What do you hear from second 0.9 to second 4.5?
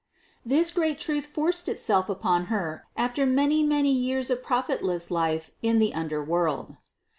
truth forced itself upon her after many, many years of